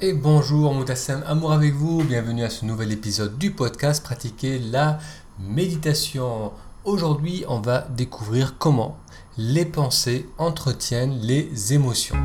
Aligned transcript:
Et 0.00 0.12
bonjour 0.12 0.74
Moutassem, 0.74 1.22
amour 1.24 1.52
avec 1.52 1.72
vous, 1.72 2.02
bienvenue 2.02 2.42
à 2.42 2.50
ce 2.50 2.64
nouvel 2.64 2.90
épisode 2.90 3.38
du 3.38 3.52
podcast 3.52 4.02
Pratiquer 4.02 4.58
la 4.58 4.98
méditation. 5.38 6.50
Aujourd'hui, 6.84 7.44
on 7.46 7.60
va 7.60 7.82
découvrir 7.82 8.58
comment 8.58 8.98
les 9.38 9.64
pensées 9.64 10.28
entretiennent 10.36 11.16
les 11.20 11.72
émotions. 11.74 12.16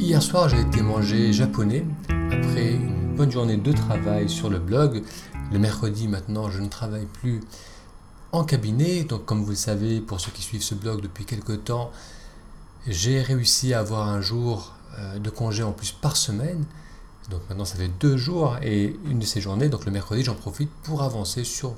Hier 0.00 0.22
soir, 0.22 0.48
j'ai 0.48 0.60
été 0.60 0.80
manger 0.80 1.34
japonais 1.34 1.84
après 2.08 2.72
une 2.72 3.14
bonne 3.14 3.30
journée 3.30 3.58
de 3.58 3.72
travail 3.72 4.30
sur 4.30 4.48
le 4.48 4.58
blog. 4.58 5.02
Le 5.52 5.58
mercredi, 5.58 6.08
maintenant, 6.08 6.48
je 6.48 6.60
ne 6.60 6.68
travaille 6.68 7.06
plus 7.06 7.40
en 8.34 8.44
cabinet. 8.44 9.04
Donc, 9.04 9.24
comme 9.24 9.42
vous 9.42 9.50
le 9.50 9.56
savez, 9.56 10.00
pour 10.00 10.20
ceux 10.20 10.32
qui 10.32 10.42
suivent 10.42 10.62
ce 10.62 10.74
blog 10.74 11.00
depuis 11.00 11.24
quelques 11.24 11.64
temps, 11.64 11.90
j'ai 12.86 13.22
réussi 13.22 13.72
à 13.74 13.80
avoir 13.80 14.08
un 14.08 14.20
jour 14.20 14.74
euh, 14.98 15.18
de 15.18 15.30
congé 15.30 15.62
en 15.62 15.72
plus 15.72 15.92
par 15.92 16.16
semaine. 16.16 16.64
Donc 17.30 17.40
maintenant, 17.48 17.64
ça 17.64 17.76
fait 17.76 17.90
deux 18.00 18.16
jours 18.16 18.58
et 18.62 18.96
une 19.06 19.18
de 19.18 19.24
ces 19.24 19.40
journées, 19.40 19.68
donc 19.68 19.86
le 19.86 19.92
mercredi, 19.92 20.22
j'en 20.22 20.34
profite 20.34 20.70
pour 20.82 21.02
avancer 21.02 21.42
sur 21.42 21.74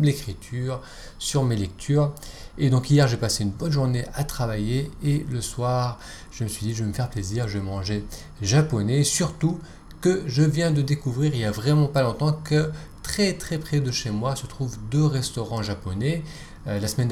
l'écriture, 0.00 0.80
sur 1.18 1.44
mes 1.44 1.56
lectures. 1.56 2.14
Et 2.56 2.70
donc 2.70 2.90
hier, 2.90 3.06
j'ai 3.06 3.18
passé 3.18 3.44
une 3.44 3.50
bonne 3.50 3.70
journée 3.70 4.06
à 4.14 4.24
travailler 4.24 4.90
et 5.02 5.26
le 5.30 5.42
soir, 5.42 5.98
je 6.30 6.44
me 6.44 6.48
suis 6.48 6.66
dit, 6.66 6.74
je 6.74 6.82
vais 6.82 6.88
me 6.88 6.94
faire 6.94 7.10
plaisir, 7.10 7.48
je 7.48 7.58
vais 7.58 7.64
manger 7.64 8.04
japonais, 8.40 9.04
surtout 9.04 9.58
que 10.00 10.22
je 10.26 10.42
viens 10.42 10.70
de 10.70 10.80
découvrir 10.80 11.34
il 11.34 11.40
y 11.40 11.44
a 11.44 11.50
vraiment 11.50 11.88
pas 11.88 12.02
longtemps 12.02 12.32
que 12.32 12.70
très 13.08 13.58
près 13.58 13.80
de 13.80 13.90
chez 13.90 14.10
moi 14.10 14.36
se 14.36 14.46
trouvent 14.46 14.76
deux 14.90 15.06
restaurants 15.06 15.62
japonais. 15.62 16.22
Euh, 16.66 16.78
la 16.78 16.86
semaine 16.86 17.08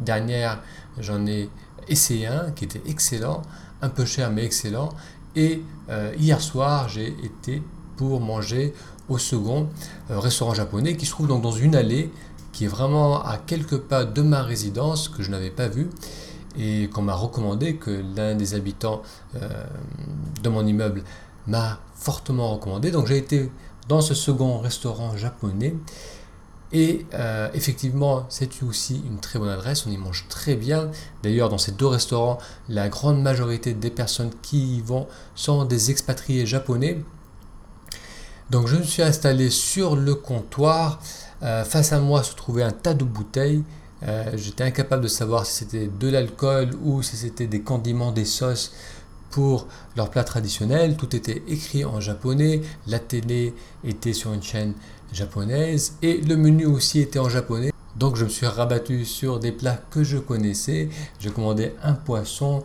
dernière, 0.00 0.62
j'en 0.98 1.24
ai 1.26 1.48
essayé 1.88 2.26
un 2.26 2.50
qui 2.50 2.64
était 2.64 2.82
excellent, 2.86 3.42
un 3.80 3.88
peu 3.88 4.04
cher 4.04 4.30
mais 4.30 4.44
excellent. 4.44 4.90
Et 5.36 5.62
euh, 5.88 6.12
hier 6.18 6.40
soir, 6.40 6.88
j'ai 6.88 7.14
été 7.22 7.62
pour 7.96 8.20
manger 8.20 8.74
au 9.08 9.18
second 9.18 9.68
euh, 10.10 10.18
restaurant 10.18 10.54
japonais 10.54 10.96
qui 10.96 11.06
se 11.06 11.12
trouve 11.12 11.28
donc 11.28 11.42
dans 11.42 11.52
une 11.52 11.76
allée 11.76 12.10
qui 12.52 12.64
est 12.64 12.68
vraiment 12.68 13.22
à 13.22 13.38
quelques 13.38 13.78
pas 13.78 14.04
de 14.04 14.22
ma 14.22 14.42
résidence 14.42 15.08
que 15.08 15.22
je 15.22 15.30
n'avais 15.30 15.50
pas 15.50 15.68
vu 15.68 15.88
et 16.58 16.88
qu'on 16.92 17.02
m'a 17.02 17.14
recommandé, 17.14 17.76
que 17.76 18.02
l'un 18.16 18.34
des 18.34 18.54
habitants 18.54 19.02
de 20.42 20.48
mon 20.48 20.66
immeuble 20.66 21.04
m'a 21.46 21.78
fortement 21.94 22.52
recommandé. 22.54 22.90
Donc 22.90 23.06
j'ai 23.06 23.18
été 23.18 23.48
dans 23.90 24.00
ce 24.00 24.14
second 24.14 24.58
restaurant 24.60 25.16
japonais. 25.16 25.74
Et 26.72 27.06
euh, 27.14 27.48
effectivement, 27.52 28.24
c'est 28.28 28.62
aussi 28.62 29.02
une 29.04 29.18
très 29.18 29.40
bonne 29.40 29.48
adresse, 29.48 29.84
on 29.84 29.90
y 29.90 29.96
mange 29.96 30.26
très 30.28 30.54
bien. 30.54 30.92
D'ailleurs, 31.24 31.48
dans 31.48 31.58
ces 31.58 31.72
deux 31.72 31.88
restaurants, 31.88 32.38
la 32.68 32.88
grande 32.88 33.20
majorité 33.20 33.74
des 33.74 33.90
personnes 33.90 34.30
qui 34.42 34.76
y 34.76 34.80
vont 34.80 35.08
sont 35.34 35.64
des 35.64 35.90
expatriés 35.90 36.46
japonais. 36.46 37.02
Donc 38.50 38.68
je 38.68 38.76
me 38.76 38.84
suis 38.84 39.02
installé 39.02 39.50
sur 39.50 39.96
le 39.96 40.14
comptoir. 40.14 41.00
Euh, 41.42 41.64
face 41.64 41.92
à 41.92 41.98
moi 41.98 42.22
se 42.22 42.36
trouvait 42.36 42.62
un 42.62 42.70
tas 42.70 42.94
de 42.94 43.04
bouteilles. 43.04 43.64
Euh, 44.04 44.30
j'étais 44.36 44.62
incapable 44.62 45.02
de 45.02 45.08
savoir 45.08 45.46
si 45.46 45.64
c'était 45.64 45.88
de 45.88 46.08
l'alcool 46.08 46.70
ou 46.84 47.02
si 47.02 47.16
c'était 47.16 47.48
des 47.48 47.62
condiments, 47.62 48.12
des 48.12 48.24
sauces 48.24 48.72
pour 49.30 49.66
leur 49.96 50.10
plat 50.10 50.24
traditionnel. 50.24 50.96
Tout 50.96 51.14
était 51.14 51.42
écrit 51.48 51.84
en 51.84 52.00
japonais. 52.00 52.62
La 52.86 52.98
télé 52.98 53.54
était 53.84 54.12
sur 54.12 54.32
une 54.32 54.42
chaîne 54.42 54.74
japonaise 55.12 55.94
et 56.02 56.20
le 56.20 56.36
menu 56.36 56.66
aussi 56.66 57.00
était 57.00 57.18
en 57.18 57.28
japonais. 57.28 57.72
Donc 57.96 58.16
je 58.16 58.24
me 58.24 58.30
suis 58.30 58.46
rabattu 58.46 59.04
sur 59.04 59.40
des 59.40 59.52
plats 59.52 59.80
que 59.90 60.04
je 60.04 60.18
connaissais. 60.18 60.88
J'ai 61.18 61.30
commandé 61.30 61.72
un 61.82 61.94
poisson 61.94 62.62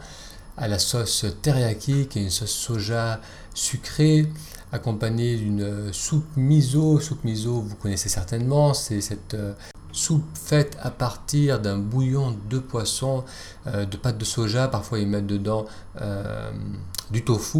à 0.58 0.68
la 0.68 0.80
sauce 0.80 1.26
teriyaki, 1.42 2.08
qui 2.08 2.20
est 2.20 2.24
une 2.24 2.30
sauce 2.30 2.52
soja 2.52 3.20
sucrée, 3.54 4.28
accompagnée 4.72 5.38
d'une 5.38 5.92
soupe 5.94 6.26
miso. 6.36 7.00
Soupe 7.00 7.24
miso, 7.24 7.62
vous 7.62 7.76
connaissez 7.76 8.10
certainement, 8.10 8.74
c'est 8.74 9.02
cette 9.02 9.34
euh, 9.34 9.54
soupe 9.96 10.26
faite 10.36 10.78
à 10.82 10.92
partir 10.92 11.60
d'un 11.60 11.78
bouillon 11.78 12.38
de 12.50 12.60
poisson, 12.60 13.24
euh, 13.68 13.86
de 13.86 13.98
pâte 13.98 14.18
de 14.18 14.26
soja, 14.26 14.68
parfois 14.68 15.00
ils 15.00 15.08
mettent 15.08 15.28
dedans 15.28 15.66
euh, 16.02 16.52
du 17.12 17.24
tofu, 17.24 17.60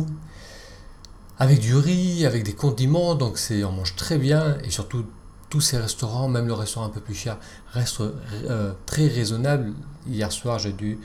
avec 1.40 1.60
du 1.60 1.76
riz, 1.76 2.26
avec 2.26 2.44
des 2.44 2.54
condiments, 2.54 3.16
donc 3.16 3.38
c'est, 3.38 3.64
on 3.64 3.72
mange 3.72 3.96
très 3.96 4.18
bien, 4.18 4.58
et 4.64 4.70
surtout 4.70 5.06
tous 5.50 5.62
ces 5.62 5.78
restaurants, 5.78 6.28
même 6.28 6.48
le 6.48 6.54
restaurant 6.54 6.86
un 6.86 6.90
peu 6.90 7.00
plus 7.00 7.16
cher, 7.16 7.38
restent 7.72 8.02
euh, 8.02 8.74
très 8.86 9.08
raisonnable. 9.08 9.74
Hier 10.08 10.32
soir, 10.32 10.60
j'ai 10.60 10.72
dû 10.72 11.00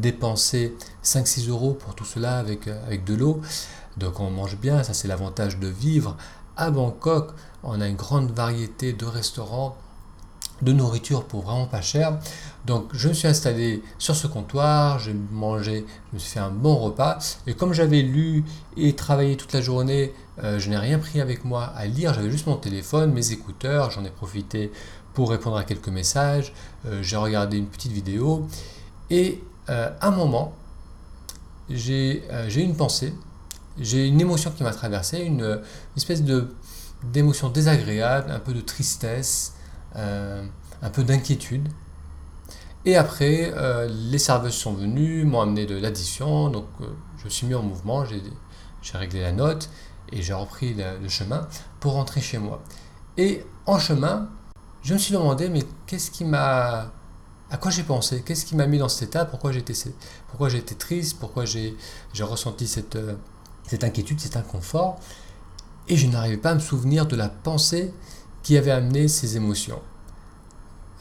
dépenser 0.00 0.74
5-6 1.04 1.48
euros 1.48 1.74
pour 1.74 1.94
tout 1.94 2.04
cela 2.04 2.38
avec, 2.38 2.66
avec 2.66 3.04
de 3.04 3.14
l'eau. 3.14 3.40
Donc 3.96 4.20
on 4.20 4.30
mange 4.30 4.56
bien, 4.56 4.82
ça 4.82 4.94
c'est 4.94 5.08
l'avantage 5.08 5.58
de 5.58 5.68
vivre 5.68 6.16
à 6.56 6.70
Bangkok. 6.70 7.32
On 7.62 7.80
a 7.80 7.88
une 7.88 7.96
grande 7.96 8.30
variété 8.30 8.92
de 8.92 9.04
restaurants 9.04 9.76
de 10.62 10.72
nourriture 10.72 11.24
pour 11.24 11.42
vraiment 11.42 11.66
pas 11.66 11.82
cher. 11.82 12.18
Donc 12.64 12.88
je 12.92 13.08
me 13.08 13.12
suis 13.12 13.28
installé 13.28 13.82
sur 13.98 14.16
ce 14.16 14.26
comptoir, 14.26 14.98
j'ai 14.98 15.14
mangé, 15.32 15.84
je 16.10 16.14
me 16.14 16.18
suis 16.18 16.30
fait 16.30 16.40
un 16.40 16.50
bon 16.50 16.76
repas. 16.76 17.18
Et 17.46 17.54
comme 17.54 17.72
j'avais 17.72 18.02
lu 18.02 18.44
et 18.76 18.94
travaillé 18.94 19.36
toute 19.36 19.52
la 19.52 19.60
journée, 19.60 20.12
euh, 20.42 20.58
je 20.58 20.68
n'ai 20.70 20.78
rien 20.78 20.98
pris 20.98 21.20
avec 21.20 21.44
moi 21.44 21.72
à 21.76 21.86
lire, 21.86 22.14
j'avais 22.14 22.30
juste 22.30 22.46
mon 22.46 22.56
téléphone, 22.56 23.12
mes 23.12 23.32
écouteurs, 23.32 23.90
j'en 23.90 24.04
ai 24.04 24.10
profité 24.10 24.72
pour 25.14 25.30
répondre 25.30 25.56
à 25.56 25.64
quelques 25.64 25.88
messages, 25.88 26.52
euh, 26.86 27.02
j'ai 27.02 27.16
regardé 27.16 27.56
une 27.56 27.66
petite 27.66 27.92
vidéo. 27.92 28.46
Et 29.10 29.42
euh, 29.70 29.90
à 30.00 30.08
un 30.08 30.10
moment, 30.10 30.54
j'ai 31.70 32.22
une 32.56 32.76
pensée, 32.76 33.12
j'ai 33.78 34.06
une 34.06 34.20
émotion 34.20 34.50
qui 34.50 34.62
m'a 34.62 34.72
traversé, 34.72 35.20
une, 35.20 35.60
espèce 35.96 36.22
de 36.22 36.48
d'émotion 37.12 37.50
désagréable, 37.50 38.30
un 38.30 38.38
peu 38.38 38.54
de 38.54 38.60
tristesse, 38.60 39.54
euh, 39.96 40.44
un 40.82 40.90
peu 40.90 41.04
d'inquiétude. 41.04 41.68
Et 42.84 42.96
après, 42.96 43.52
euh, 43.54 43.88
les 43.88 44.18
serveuses 44.18 44.54
sont 44.54 44.72
venues, 44.72 45.24
m'ont 45.24 45.40
amené 45.40 45.66
de 45.66 45.76
l'addition, 45.76 46.48
donc 46.48 46.66
euh, 46.80 46.86
je 47.22 47.28
suis 47.28 47.46
mis 47.46 47.54
en 47.54 47.62
mouvement, 47.62 48.04
j'ai 48.04 48.22
réglé 48.94 49.20
la 49.20 49.32
note 49.32 49.68
et 50.12 50.22
j'ai 50.22 50.32
repris 50.32 50.74
le, 50.74 51.08
chemin 51.08 51.48
pour 51.80 51.92
rentrer 51.92 52.20
chez 52.20 52.38
moi. 52.38 52.62
Et 53.16 53.44
en 53.66 53.78
chemin, 53.78 54.28
je 54.82 54.94
me 54.94 54.98
suis 54.98 55.12
demandé, 55.12 55.48
mais 55.48 55.62
qu'est-ce 55.86 56.10
qui 56.10 56.24
m'a... 56.24 56.92
À 57.50 57.58
quoi 57.58 57.70
j'ai 57.70 57.84
pensé? 57.84 58.22
Qu'est-ce 58.22 58.44
qui 58.44 58.56
m'a 58.56 58.66
mis 58.66 58.78
dans 58.78 58.88
cet 58.88 59.10
état? 59.10 59.24
Pourquoi 59.24 59.52
j'étais 59.52 59.74
pourquoi 60.28 60.52
été 60.52 60.74
triste? 60.74 61.18
Pourquoi 61.20 61.44
j'ai 61.44 61.76
ressenti 62.20 62.66
cette, 62.66 62.98
cette 63.66 63.84
inquiétude, 63.84 64.20
cet 64.20 64.36
inconfort 64.36 64.98
Et 65.88 65.96
je 65.96 66.06
n'arrivais 66.06 66.36
pas 66.36 66.50
à 66.50 66.54
me 66.54 66.60
souvenir 66.60 67.06
de 67.06 67.16
la 67.16 67.28
pensée 67.28 67.92
qui 68.42 68.56
avait 68.56 68.70
amené 68.70 69.08
ces 69.08 69.36
émotions. 69.36 69.80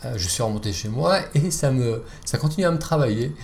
Euh, 0.04 0.18
je 0.18 0.28
suis 0.28 0.44
remonté 0.44 0.74
chez 0.74 0.90
moi 0.90 1.20
et 1.36 1.52
ça, 1.52 1.72
me, 1.72 2.04
continue 2.40 2.66
à 2.66 2.72
me 2.72 2.80
travailler. 2.80 3.36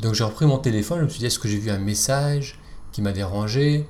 Donc 0.00 0.14
j'ai 0.14 0.24
repris 0.24 0.46
mon 0.46 0.58
téléphone, 0.58 1.00
je 1.00 1.04
me 1.04 1.08
suis 1.08 1.18
dit 1.18 1.26
est-ce 1.26 1.38
que 1.38 1.48
j'ai 1.48 1.58
vu 1.58 1.70
un 1.70 1.78
message 1.78 2.58
qui 2.92 3.02
m'a 3.02 3.12
dérangé? 3.12 3.86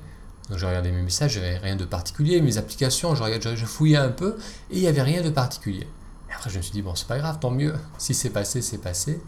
Donc 0.49 0.57
j'ai 0.57 0.65
regardé 0.65 0.91
mes 0.91 1.01
messages, 1.01 1.33
j'avais 1.33 1.57
rien 1.57 1.77
de 1.77 1.85
particulier, 1.85 2.41
mes 2.41 2.57
applications, 2.57 3.15
je, 3.15 3.23
regardais, 3.23 3.55
je 3.55 3.65
fouillais 3.65 3.97
un 3.97 4.09
peu 4.09 4.37
et 4.69 4.75
il 4.75 4.81
n'y 4.81 4.87
avait 4.87 5.01
rien 5.01 5.21
de 5.21 5.29
particulier. 5.29 5.87
Et 6.29 6.33
après 6.33 6.49
je 6.49 6.57
me 6.57 6.61
suis 6.61 6.73
dit 6.73 6.81
bon 6.81 6.95
c'est 6.95 7.07
pas 7.07 7.17
grave, 7.17 7.39
tant 7.39 7.51
mieux, 7.51 7.73
si 7.97 8.13
c'est 8.13 8.29
passé, 8.29 8.61
c'est 8.61 8.79
passé. 8.79 9.21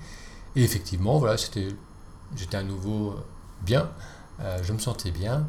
Et 0.56 0.64
effectivement, 0.64 1.18
voilà, 1.18 1.38
j'étais 1.38 2.58
à 2.58 2.64
nouveau 2.64 3.12
euh, 3.12 3.24
bien, 3.66 3.90
euh, 4.42 4.60
je 4.64 4.74
me 4.74 4.80
sentais 4.80 5.12
bien. 5.12 5.48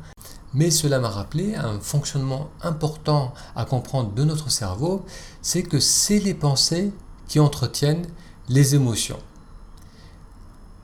Mais 0.52 0.70
cela 0.70 1.00
m'a 1.00 1.08
rappelé 1.08 1.56
un 1.56 1.80
fonctionnement 1.80 2.48
important 2.62 3.34
à 3.56 3.64
comprendre 3.64 4.12
de 4.12 4.22
notre 4.24 4.50
cerveau, 4.50 5.04
c'est 5.42 5.64
que 5.64 5.80
c'est 5.80 6.20
les 6.20 6.34
pensées 6.34 6.92
qui 7.26 7.40
entretiennent 7.40 8.06
les 8.48 8.74
émotions. 8.74 9.18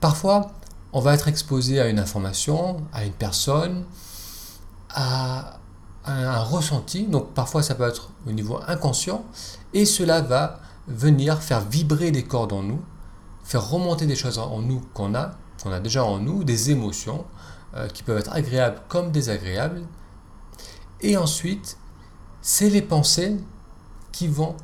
Parfois, 0.01 0.53
on 0.93 1.01
va 1.01 1.15
être 1.15 1.29
exposé 1.29 1.81
à 1.81 1.89
une 1.89 1.99
information, 1.99 2.79
à 2.93 3.05
une 3.05 3.13
personne, 3.13 3.85
à, 4.91 5.59
un 6.05 6.43
ressenti, 6.43 7.05
donc 7.05 7.35
parfois 7.35 7.63
ça 7.63 7.75
peut 7.75 7.87
être 7.87 8.11
au 8.27 8.33
niveau 8.33 8.59
inconscient, 8.67 9.25
et 9.75 9.85
cela 9.85 10.23
va 10.23 10.59
venir 10.89 11.41
faire 11.41 11.61
vibrer 11.61 12.11
des 12.11 12.25
cordes 12.25 12.53
en 12.53 12.63
nous, 12.63 12.81
faire 13.45 13.69
remonter 13.71 14.07
des 14.07 14.17
choses 14.17 14.39
en 14.39 14.61
nous 14.61 14.81
qu'on 14.95 15.15
a, 15.15 15.33
qu'on 15.63 15.71
a 15.71 15.79
déjà 15.79 16.03
en 16.03 16.19
nous, 16.19 16.43
des 16.43 16.71
émotions, 16.71 17.25
euh, 17.75 17.89
qui 17.89 18.03
peuvent 18.03 18.19
être 18.19 18.33
agréables 18.33 18.81
comme 18.89 19.11
désagréables. 19.13 19.83
Et 21.01 21.17
ensuite, 21.17 21.79
c'est 22.43 22.69
les 22.69 22.83
pensées 22.83 23.37
qui 24.13 24.29
vont 24.29 24.57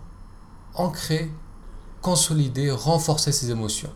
ancrer, 0.74 1.30
consolider, 2.02 2.70
renforcer 2.70 3.32
ces 3.32 3.50
émotions. 3.50 3.92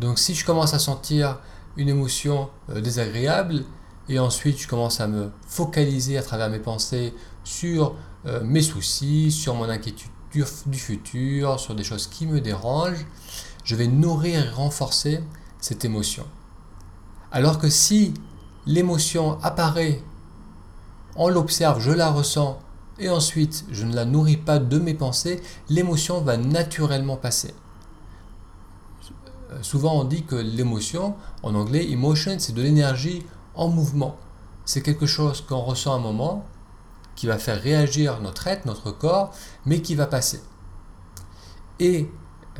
Donc 0.00 0.18
si 0.18 0.34
je 0.34 0.44
commence 0.44 0.74
à 0.74 0.78
sentir 0.78 1.38
une 1.76 1.88
émotion 1.88 2.50
euh, 2.70 2.80
désagréable, 2.80 3.64
et 4.08 4.18
ensuite 4.18 4.58
je 4.58 4.68
commence 4.68 5.00
à 5.00 5.06
me 5.06 5.30
focaliser 5.46 6.16
à 6.18 6.22
travers 6.22 6.48
mes 6.50 6.58
pensées 6.60 7.14
sur 7.44 7.94
euh, 8.26 8.42
mes 8.42 8.62
soucis, 8.62 9.30
sur 9.30 9.54
mon 9.54 9.68
inquiétude 9.68 10.10
du 10.66 10.78
futur, 10.78 11.58
sur 11.58 11.74
des 11.74 11.84
choses 11.84 12.06
qui 12.06 12.26
me 12.26 12.40
dérangent, 12.40 13.06
je 13.64 13.74
vais 13.74 13.86
nourrir 13.86 14.44
et 14.44 14.48
renforcer 14.50 15.20
cette 15.60 15.84
émotion. 15.84 16.24
Alors 17.30 17.58
que 17.58 17.68
si 17.68 18.14
l'émotion 18.66 19.38
apparaît, 19.42 20.02
on 21.16 21.28
l'observe, 21.28 21.80
je 21.80 21.90
la 21.90 22.10
ressens, 22.10 22.58
et 22.98 23.10
ensuite 23.10 23.64
je 23.70 23.84
ne 23.84 23.94
la 23.94 24.04
nourris 24.04 24.36
pas 24.36 24.58
de 24.58 24.78
mes 24.78 24.94
pensées, 24.94 25.40
l'émotion 25.68 26.20
va 26.20 26.36
naturellement 26.36 27.16
passer. 27.16 27.54
Euh, 29.50 29.62
souvent 29.62 30.00
on 30.00 30.04
dit 30.04 30.24
que 30.24 30.36
l'émotion, 30.36 31.14
en 31.42 31.54
anglais 31.54 31.90
emotion, 31.90 32.36
c'est 32.38 32.54
de 32.54 32.62
l'énergie 32.62 33.24
en 33.54 33.68
mouvement. 33.68 34.16
C'est 34.64 34.82
quelque 34.82 35.06
chose 35.06 35.40
qu'on 35.40 35.60
ressent 35.60 35.94
un 35.94 35.98
moment, 35.98 36.44
qui 37.14 37.26
va 37.26 37.38
faire 37.38 37.60
réagir 37.60 38.20
notre 38.20 38.46
être, 38.46 38.64
notre 38.64 38.92
corps, 38.92 39.32
mais 39.66 39.82
qui 39.82 39.96
va 39.96 40.06
passer. 40.06 40.40
Et 41.80 42.08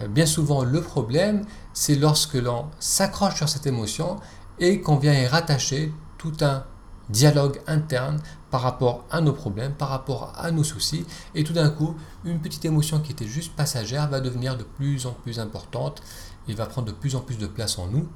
euh, 0.01 0.09
bien 0.09 0.27
souvent 0.27 0.65
le 0.65 0.81
problème, 0.81 1.45
c'est 1.73 1.95
lorsque 1.95 2.35
l'on 2.35 2.67
s'accroche 2.81 3.37
sur 3.37 3.49
cette 3.49 3.67
émotion 3.67 4.17
et 4.61 4.81
qu'on 4.81 4.97
vient 4.97 5.15
y 5.15 5.27
rattacher 5.27 5.93
tout 6.19 6.33
un 6.41 6.65
dialogue 7.09 7.61
interne 7.67 8.21
par 8.51 8.63
rapport 8.63 9.05
à 9.11 9.21
nos 9.21 9.33
problèmes, 9.33 9.73
par 9.73 9.89
rapport 9.89 10.33
à 10.37 10.51
nos 10.51 10.65
soucis, 10.65 11.07
et 11.35 11.45
tout 11.45 11.53
d'un 11.53 11.71
coup, 11.71 11.97
une 12.25 12.41
petite 12.41 12.65
émotion 12.65 13.01
qui 13.01 13.13
était 13.13 13.27
juste 13.27 13.55
passagère 13.55 14.09
va 14.09 14.21
devenir 14.21 14.57
de 14.57 14.65
plus 14.65 15.07
en 15.07 15.13
plus 15.13 15.39
importante, 15.39 16.03
et 16.49 16.55
va 16.55 16.67
prendre 16.67 16.89
de 16.89 16.93
plus 16.93 17.15
en 17.15 17.21
plus 17.21 17.39
de 17.39 17.47
place 17.47 17.79
en 17.79 17.89
nous, 17.89 18.09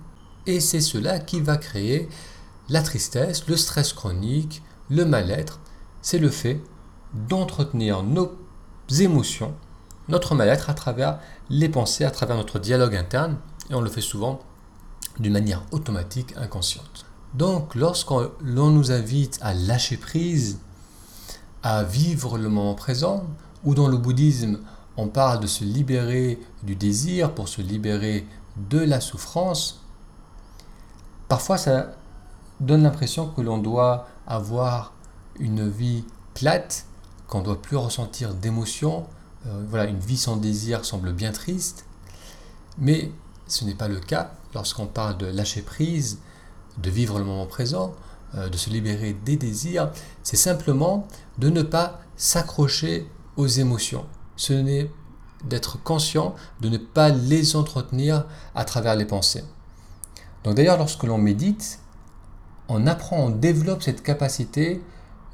et 0.47 0.61
c'est 0.61 0.81
cela 0.81 1.19
qui 1.19 1.41
va 1.41 1.57
créer 1.57 2.09
la 2.69 2.83
tristesse, 2.83 3.47
le 3.49 3.57
stress 3.57 3.93
chronique, 3.93 4.63
le 4.91 5.05
mal-être, 5.05 5.61
c'est 6.01 6.19
le 6.19 6.31
fait 6.31 6.61
d'entretenir 7.29 8.03
nos 8.03 8.33
émotions, 8.99 9.55
notre 10.09 10.35
mal-être 10.35 10.71
à 10.71 10.75
travers 10.75 11.19
les 11.51 11.69
pensées, 11.69 12.05
à 12.05 12.11
travers 12.11 12.37
notre 12.37 12.59
dialogue 12.59 12.97
interne, 12.97 13.39
et 13.71 13.75
on 13.75 13.81
le 13.81 13.91
fait 13.91 14.01
souvent 14.01 14.41
d'une 15.19 15.33
manière 15.33 15.63
automatique, 15.71 16.35
inconsciente. 16.37 17.07
Donc, 17.35 17.75
lorsqu'on 17.75 18.31
nous 18.43 18.93
invite 18.93 19.39
à 19.43 19.55
lâcher 19.55 19.97
prise, 19.97 20.59
à 21.63 21.83
vivre 21.83 22.39
le 22.39 22.49
moment 22.49 22.75
présent, 22.75 23.25
ou 23.65 23.75
dans 23.75 23.89
le 23.89 23.97
bouddhisme, 23.97 24.59
on 24.97 25.09
parle 25.09 25.41
de 25.41 25.47
se 25.47 25.65
libérer 25.65 26.39
du 26.63 26.77
désir 26.77 27.35
pour 27.35 27.49
se 27.49 27.63
libérer 27.63 28.27
de 28.57 28.79
la 28.79 29.01
souffrance, 29.01 29.83
parfois 31.29 31.57
ça 31.57 31.93
donne 32.61 32.83
l'impression 32.83 33.29
que 33.29 33.41
l'on 33.41 33.59
doit 33.59 34.07
avoir 34.27 34.93
une 35.39 35.69
vie 35.69 36.05
plate, 36.35 36.85
qu'on 37.27 37.41
ne 37.41 37.45
doit 37.45 37.63
plus 37.63 37.77
ressentir 37.77 38.35
d'émotions. 38.35 39.07
Euh, 39.47 39.65
voilà, 39.69 39.87
une 39.87 39.99
vie 39.99 40.19
sans 40.19 40.37
désir 40.37 40.85
semble 40.85 41.13
bien 41.13 41.33
triste, 41.33 41.87
mais 42.79 43.11
ce 43.53 43.65
n'est 43.67 43.75
pas 43.75 43.89
le 43.89 44.01
cas 44.01 44.33
lorsqu'on 44.55 44.87
parle 44.87 45.19
de 45.19 45.27
lâcher 45.27 45.61
prise, 45.61 46.19
de 46.79 46.91
vivre 46.91 47.19
le 47.19 47.25
moment 47.25 47.47
présent, 47.47 47.95
euh, 48.35 48.49
de 48.49 48.57
se 48.57 48.71
libérer 48.71 49.13
des 49.13 49.37
désirs, 49.37 49.91
c'est 50.23 50.37
simplement 50.37 51.07
de 51.37 51.51
ne 51.51 51.63
pas 51.63 52.01
s'accrocher 52.17 53.07
aux 53.37 53.47
émotions. 53.47 54.07
Ce 54.37 54.55
n'est 54.55 54.91
d'être 55.45 55.83
conscient 55.83 56.35
de 56.61 56.69
ne 56.71 56.79
pas 56.79 57.11
les 57.11 57.57
entretenir 57.57 58.25
à 58.55 58.65
travers 58.65 58.97
les 58.97 59.05
pensées. 59.05 59.45
Donc 60.45 60.55
d'ailleurs, 60.55 60.79
lorsque 60.79 61.03
l'on 61.03 61.19
médite, 61.19 61.81
on 62.69 62.87
apprend, 62.87 63.19
on 63.19 63.31
développe 63.31 63.83
cette 63.83 64.03
capacité 64.03 64.81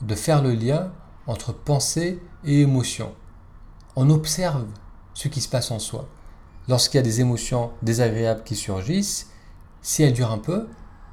de 0.00 0.14
faire 0.14 0.43
le 0.43 0.55
lien 0.55 0.91
entre 1.26 1.53
pensée 1.53 2.21
et 2.44 2.62
émotion. 2.62 3.14
On 3.94 4.11
observe 4.11 4.64
ce 5.14 5.29
qui 5.29 5.41
se 5.41 5.49
passe 5.49 5.71
en 5.71 5.79
soi. 5.79 6.09
Lorsqu'il 6.69 6.99
y 6.99 7.00
a 7.00 7.03
des 7.03 7.20
émotions 7.20 7.70
désagréables 7.82 8.43
qui 8.44 8.55
surgissent, 8.55 9.29
si 9.81 10.03
elles 10.03 10.12
durent 10.12 10.32
un 10.32 10.38
peu, 10.38 10.67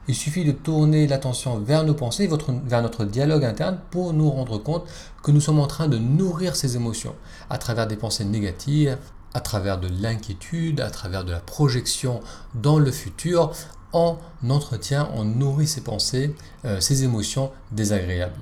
il 0.07 0.16
suffit 0.16 0.46
de 0.46 0.52
tourner 0.52 1.07
l'attention 1.07 1.57
vers 1.60 1.84
nos 1.84 1.94
pensées, 1.94 2.30
vers 2.66 2.81
notre 2.81 3.06
dialogue 3.06 3.44
interne 3.44 3.80
pour 3.90 4.13
nous 4.13 4.30
rendre 4.30 4.57
compte 4.60 4.86
que 5.24 5.31
nous 5.31 5.42
sommes 5.42 5.60
en 5.60 5.68
train 5.68 5.88
de 5.88 5.98
nourrir 5.98 6.56
ces 6.56 6.75
émotions 6.75 7.16
à 7.50 7.57
travers 7.57 7.88
des 7.88 7.96
pensées 7.96 8.25
négatives, 8.25 8.98
à 9.34 9.40
travers 9.40 9.80
de 9.80 9.88
l'inquiétude, 9.88 10.81
à 10.81 10.92
travers 10.92 11.25
de 11.25 11.31
la 11.31 11.40
projection 11.40 12.19
dans 12.54 12.78
le 12.78 12.92
futur. 12.92 13.51
On 13.94 14.18
entretient, 14.50 15.10
on 15.16 15.24
nourrit 15.24 15.68
ces 15.68 15.81
pensées, 15.81 16.36
euh, 16.66 16.80
ces 16.81 17.04
émotions 17.04 17.51
désagréables. 17.72 18.40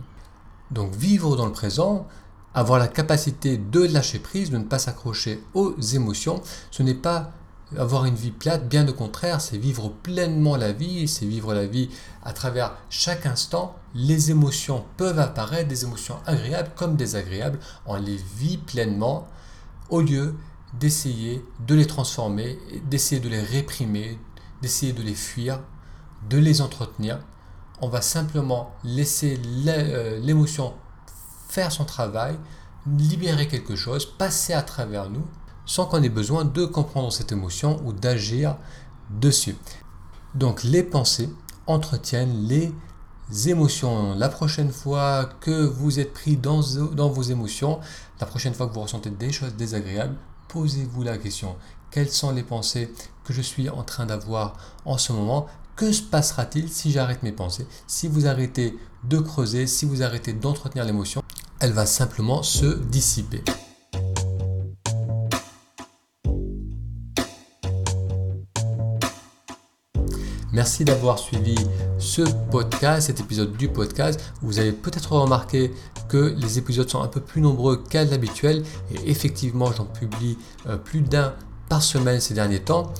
Donc 0.71 0.93
vivre 0.95 1.35
dans 1.35 1.45
le 1.45 1.51
présent, 1.51 2.07
avoir 2.53 2.79
la 2.79 2.87
capacité 2.87 3.57
de 3.57 3.81
lâcher 3.81 4.19
prise, 4.19 4.51
de 4.51 4.57
ne 4.57 4.63
pas 4.63 4.79
s'accrocher 4.79 5.43
aux 5.53 5.79
émotions, 5.79 6.41
ce 6.71 6.83
n'est 6.83 6.93
pas 6.93 7.31
avoir 7.77 8.05
une 8.05 8.15
vie 8.15 8.31
plate, 8.31 8.67
bien 8.69 8.87
au 8.87 8.93
contraire, 8.93 9.41
c'est 9.41 9.57
vivre 9.57 9.89
pleinement 9.89 10.55
la 10.55 10.71
vie, 10.71 11.07
c'est 11.07 11.25
vivre 11.25 11.53
la 11.53 11.65
vie 11.65 11.89
à 12.23 12.33
travers 12.33 12.75
chaque 12.89 13.25
instant. 13.25 13.75
Les 13.95 14.31
émotions 14.31 14.83
peuvent 14.97 15.19
apparaître, 15.19 15.67
des 15.67 15.83
émotions 15.83 16.17
agréables 16.25 16.71
comme 16.75 16.95
désagréables, 16.95 17.59
on 17.85 17.95
les 17.95 18.19
vit 18.37 18.57
pleinement 18.57 19.27
au 19.89 20.01
lieu 20.01 20.35
d'essayer 20.79 21.43
de 21.67 21.75
les 21.75 21.85
transformer, 21.85 22.57
d'essayer 22.89 23.21
de 23.21 23.29
les 23.29 23.41
réprimer, 23.41 24.19
d'essayer 24.61 24.93
de 24.93 25.03
les 25.03 25.13
fuir, 25.13 25.59
de 26.29 26.37
les 26.37 26.61
entretenir. 26.61 27.19
On 27.81 27.89
va 27.89 28.01
simplement 28.01 28.73
laisser 28.83 29.39
euh, 29.67 30.19
l'émotion 30.19 30.73
faire 31.53 31.71
son 31.71 31.85
travail, 31.85 32.35
libérer 32.97 33.47
quelque 33.47 33.75
chose, 33.75 34.05
passer 34.05 34.53
à 34.53 34.63
travers 34.63 35.09
nous 35.09 35.25
sans 35.65 35.85
qu'on 35.85 36.01
ait 36.01 36.09
besoin 36.09 36.45
de 36.45 36.65
comprendre 36.65 37.13
cette 37.13 37.31
émotion 37.31 37.79
ou 37.85 37.93
d'agir 37.93 38.57
dessus. 39.09 39.55
Donc 40.33 40.63
les 40.63 40.83
pensées 40.83 41.29
entretiennent 41.67 42.47
les 42.47 42.73
émotions. 43.47 44.15
La 44.15 44.29
prochaine 44.29 44.71
fois 44.71 45.29
que 45.39 45.63
vous 45.63 45.99
êtes 45.99 46.11
pris 46.11 46.35
dans, 46.35 46.61
dans 46.91 47.09
vos 47.09 47.21
émotions, 47.21 47.79
la 48.19 48.25
prochaine 48.25 48.55
fois 48.55 48.67
que 48.67 48.73
vous 48.73 48.81
ressentez 48.81 49.11
des 49.11 49.31
choses 49.31 49.53
désagréables, 49.53 50.15
posez-vous 50.49 51.03
la 51.03 51.17
question, 51.17 51.55
quelles 51.91 52.09
sont 52.09 52.31
les 52.31 52.43
pensées 52.43 52.91
que 53.23 53.31
je 53.31 53.41
suis 53.41 53.69
en 53.69 53.83
train 53.83 54.07
d'avoir 54.07 54.57
en 54.85 54.97
ce 54.97 55.13
moment 55.13 55.47
que 55.75 55.91
se 55.91 56.01
passera-t-il 56.01 56.69
si 56.69 56.91
j'arrête 56.91 57.23
mes 57.23 57.31
pensées 57.31 57.67
Si 57.87 58.07
vous 58.07 58.27
arrêtez 58.27 58.77
de 59.03 59.17
creuser, 59.19 59.67
si 59.67 59.85
vous 59.85 60.03
arrêtez 60.03 60.33
d'entretenir 60.33 60.85
l'émotion, 60.85 61.21
elle 61.59 61.71
va 61.71 61.85
simplement 61.85 62.43
se 62.43 62.65
dissiper. 62.65 63.43
Merci 70.53 70.85
d'avoir 70.85 71.17
suivi 71.17 71.55
ce 71.97 72.21
podcast, 72.51 73.07
cet 73.07 73.19
épisode 73.19 73.57
du 73.57 73.69
podcast. 73.69 74.19
Vous 74.43 74.59
avez 74.59 74.71
peut-être 74.71 75.13
remarqué 75.13 75.71
que 76.09 76.35
les 76.37 76.59
épisodes 76.59 76.87
sont 76.87 77.01
un 77.01 77.07
peu 77.07 77.21
plus 77.21 77.41
nombreux 77.41 77.81
qu'à 77.89 78.03
l'habituel 78.03 78.63
et 78.91 79.09
effectivement 79.09 79.71
j'en 79.71 79.85
publie 79.85 80.37
euh, 80.67 80.77
plus 80.77 81.01
d'un 81.01 81.33
par 81.69 81.81
semaine 81.81 82.19
ces 82.19 82.35
derniers 82.35 82.59
temps. 82.59 82.93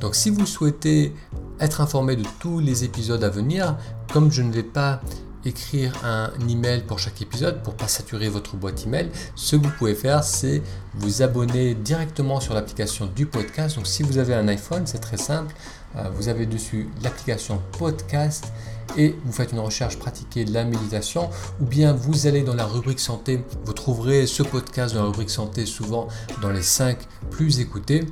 Donc 0.00 0.14
si 0.14 0.30
vous 0.30 0.46
souhaitez 0.46 1.14
être 1.60 1.80
informé 1.80 2.16
de 2.16 2.24
tous 2.38 2.58
les 2.58 2.84
épisodes 2.84 3.22
à 3.22 3.28
venir, 3.28 3.76
comme 4.12 4.32
je 4.32 4.42
ne 4.42 4.50
vais 4.50 4.62
pas 4.62 5.00
écrire 5.44 5.94
un 6.04 6.30
email 6.48 6.82
pour 6.82 6.98
chaque 6.98 7.22
épisode 7.22 7.62
pour 7.62 7.74
pas 7.74 7.88
saturer 7.88 8.28
votre 8.28 8.56
boîte 8.56 8.86
email, 8.86 9.08
ce 9.36 9.56
que 9.56 9.62
vous 9.62 9.72
pouvez 9.78 9.94
faire 9.94 10.24
c'est 10.24 10.62
vous 10.94 11.22
abonner 11.22 11.74
directement 11.74 12.40
sur 12.40 12.54
l'application 12.54 13.06
du 13.06 13.26
podcast. 13.26 13.76
Donc 13.76 13.86
si 13.86 14.02
vous 14.02 14.18
avez 14.18 14.34
un 14.34 14.48
iPhone, 14.48 14.82
c'est 14.86 14.98
très 14.98 15.16
simple. 15.16 15.54
Euh, 15.96 16.08
vous 16.14 16.28
avez 16.28 16.46
dessus 16.46 16.88
l'application 17.02 17.60
podcast 17.78 18.52
et 18.96 19.16
vous 19.24 19.32
faites 19.32 19.52
une 19.52 19.60
recherche 19.60 19.98
pratiquée 19.98 20.44
de 20.44 20.52
la 20.52 20.64
méditation 20.64 21.30
ou 21.60 21.64
bien 21.64 21.92
vous 21.92 22.26
allez 22.26 22.42
dans 22.42 22.54
la 22.54 22.66
rubrique 22.66 23.00
santé, 23.00 23.42
vous 23.64 23.72
trouverez 23.72 24.26
ce 24.26 24.42
podcast 24.42 24.94
dans 24.94 25.02
la 25.02 25.06
rubrique 25.06 25.30
santé 25.30 25.66
souvent 25.66 26.08
dans 26.42 26.50
les 26.50 26.62
5 26.62 26.98
plus 27.30 27.60
écoutés. 27.60 28.06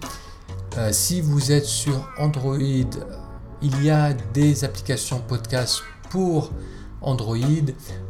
Euh, 0.78 0.90
si 0.92 1.20
vous 1.20 1.50
êtes 1.50 1.64
sur 1.64 2.08
Android, 2.18 2.56
il 2.56 3.82
y 3.82 3.90
a 3.90 4.12
des 4.12 4.62
applications 4.62 5.18
podcast 5.18 5.82
pour 6.08 6.52
Android. 7.00 7.36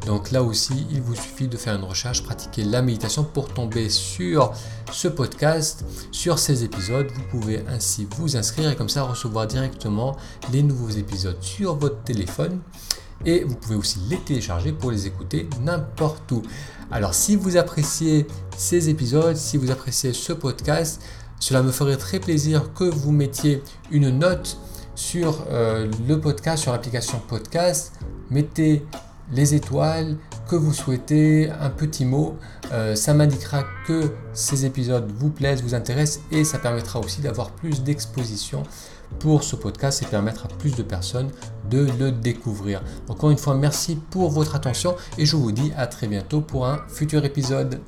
Donc 0.04 0.32
là 0.32 0.42
aussi, 0.42 0.86
il 0.90 1.00
vous 1.00 1.14
suffit 1.14 1.48
de 1.48 1.56
faire 1.56 1.76
une 1.76 1.84
recherche, 1.84 2.22
pratiquer 2.22 2.64
la 2.64 2.82
méditation 2.82 3.24
pour 3.24 3.48
tomber 3.54 3.88
sur 3.88 4.52
ce 4.92 5.08
podcast, 5.08 5.82
sur 6.12 6.38
ces 6.38 6.62
épisodes. 6.62 7.10
Vous 7.14 7.38
pouvez 7.40 7.64
ainsi 7.68 8.06
vous 8.18 8.36
inscrire 8.36 8.70
et 8.70 8.76
comme 8.76 8.90
ça 8.90 9.02
recevoir 9.02 9.46
directement 9.46 10.14
les 10.52 10.62
nouveaux 10.62 10.90
épisodes 10.90 11.38
sur 11.40 11.74
votre 11.74 12.02
téléphone. 12.02 12.60
Et 13.24 13.44
vous 13.44 13.54
pouvez 13.54 13.76
aussi 13.76 13.98
les 14.10 14.18
télécharger 14.18 14.72
pour 14.72 14.90
les 14.90 15.06
écouter 15.06 15.48
n'importe 15.62 16.30
où. 16.32 16.42
Alors 16.90 17.14
si 17.14 17.34
vous 17.34 17.56
appréciez 17.56 18.26
ces 18.58 18.90
épisodes, 18.90 19.36
si 19.36 19.56
vous 19.56 19.70
appréciez 19.70 20.12
ce 20.12 20.34
podcast, 20.34 21.00
cela 21.40 21.62
me 21.62 21.70
ferait 21.72 21.96
très 21.96 22.20
plaisir 22.20 22.72
que 22.74 22.84
vous 22.84 23.12
mettiez 23.12 23.62
une 23.90 24.10
note 24.10 24.58
sur 24.94 25.44
euh, 25.50 25.88
le 26.08 26.20
podcast, 26.20 26.62
sur 26.62 26.72
l'application 26.72 27.20
podcast 27.28 27.92
mettez 28.30 28.84
les 29.32 29.54
étoiles 29.54 30.16
que 30.48 30.56
vous 30.56 30.72
souhaitez, 30.72 31.50
un 31.50 31.68
petit 31.68 32.06
mot. 32.06 32.36
Euh, 32.72 32.94
ça 32.94 33.12
m'indiquera 33.12 33.64
que 33.86 34.10
ces 34.32 34.64
épisodes 34.64 35.10
vous 35.16 35.30
plaisent, 35.30 35.62
vous 35.62 35.74
intéressent 35.74 36.22
et 36.30 36.44
ça 36.44 36.58
permettra 36.58 37.00
aussi 37.00 37.20
d'avoir 37.20 37.50
plus 37.50 37.82
d'exposition 37.82 38.62
pour 39.18 39.42
ce 39.42 39.56
podcast 39.56 40.02
et 40.02 40.06
permettre 40.06 40.46
à 40.46 40.48
plus 40.48 40.74
de 40.74 40.82
personnes 40.82 41.30
de 41.70 41.86
le 41.98 42.12
découvrir. 42.12 42.82
Encore 43.08 43.30
une 43.30 43.38
fois, 43.38 43.54
merci 43.54 43.96
pour 44.10 44.30
votre 44.30 44.54
attention 44.54 44.96
et 45.18 45.26
je 45.26 45.36
vous 45.36 45.52
dis 45.52 45.72
à 45.76 45.86
très 45.86 46.08
bientôt 46.08 46.40
pour 46.40 46.66
un 46.66 46.78
futur 46.88 47.24
épisode. 47.24 47.80